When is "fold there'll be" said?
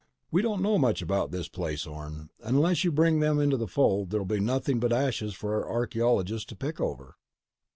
3.67-4.39